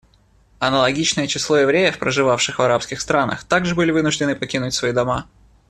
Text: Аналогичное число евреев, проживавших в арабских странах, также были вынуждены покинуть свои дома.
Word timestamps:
Аналогичное 0.57 1.27
число 1.27 1.57
евреев, 1.59 1.99
проживавших 1.99 2.57
в 2.57 2.61
арабских 2.63 3.01
странах, 3.01 3.43
также 3.43 3.75
были 3.75 3.91
вынуждены 3.91 4.35
покинуть 4.35 4.73
свои 4.73 4.93
дома. 4.93 5.27